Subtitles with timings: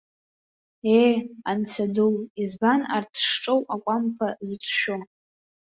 [0.93, 1.13] Ее,
[1.49, 2.11] анцәа ду,
[2.41, 4.95] избан арҭ шҿоу акәамԥа зыҿшәо!